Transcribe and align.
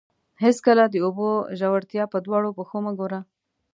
هېڅکله 0.43 0.83
د 0.89 0.95
اوبو 1.05 1.29
ژورتیا 1.59 2.03
په 2.13 2.17
دواړو 2.25 2.49
پښو 2.57 2.77
مه 2.85 2.91
ګوره. 2.99 3.19